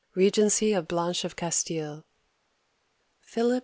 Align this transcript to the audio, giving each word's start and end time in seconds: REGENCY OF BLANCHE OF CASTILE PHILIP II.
REGENCY 0.15 0.73
OF 0.73 0.87
BLANCHE 0.87 1.25
OF 1.25 1.35
CASTILE 1.35 2.05
PHILIP 3.21 3.53
II. 3.53 3.59